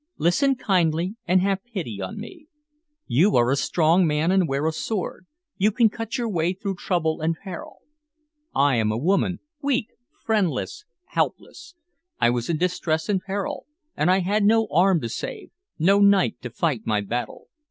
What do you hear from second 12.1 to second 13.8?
I was in distress and peril,